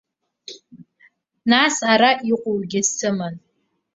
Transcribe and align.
Нас, 1.51 1.75
ара 1.91 2.11
иҟоугьы 2.31 2.81
сыман. 2.93 3.35